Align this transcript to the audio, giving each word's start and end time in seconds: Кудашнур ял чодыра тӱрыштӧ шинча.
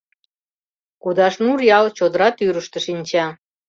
Кудашнур 1.01 1.59
ял 1.77 1.85
чодыра 1.97 2.29
тӱрыштӧ 2.37 2.79
шинча. 2.85 3.25